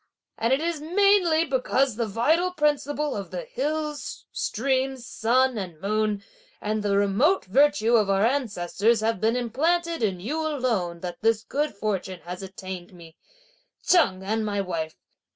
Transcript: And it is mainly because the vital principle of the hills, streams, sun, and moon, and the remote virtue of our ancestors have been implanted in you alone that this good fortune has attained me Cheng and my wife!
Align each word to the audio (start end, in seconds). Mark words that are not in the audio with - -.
And 0.39 0.51
it 0.51 0.61
is 0.61 0.81
mainly 0.81 1.45
because 1.45 1.95
the 1.95 2.07
vital 2.07 2.49
principle 2.53 3.15
of 3.15 3.29
the 3.29 3.43
hills, 3.43 4.25
streams, 4.31 5.05
sun, 5.05 5.59
and 5.59 5.79
moon, 5.79 6.23
and 6.59 6.81
the 6.81 6.97
remote 6.97 7.45
virtue 7.45 7.95
of 7.97 8.09
our 8.09 8.25
ancestors 8.25 9.01
have 9.01 9.21
been 9.21 9.35
implanted 9.35 10.01
in 10.01 10.19
you 10.19 10.39
alone 10.43 11.01
that 11.01 11.21
this 11.21 11.43
good 11.43 11.75
fortune 11.75 12.21
has 12.21 12.41
attained 12.41 12.93
me 12.95 13.15
Cheng 13.83 14.23
and 14.23 14.43
my 14.43 14.59
wife! 14.59 14.95